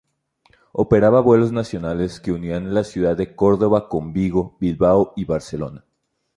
Operaba 0.71 1.21
vuelos 1.21 1.51
nacionales 1.51 2.19
que 2.19 2.31
unían 2.31 2.73
la 2.73 2.83
ciudad 2.83 3.15
de 3.15 3.35
Córdoba 3.35 3.87
con 3.87 4.13
Vigo, 4.13 4.57
Bilbao 4.59 5.13
y 5.15 5.25
Barcelona. 5.25 5.85